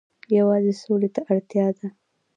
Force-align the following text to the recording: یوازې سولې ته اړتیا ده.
یوازې 0.37 0.73
سولې 0.81 1.09
ته 1.15 1.21
اړتیا 1.31 1.67
ده. 1.77 1.87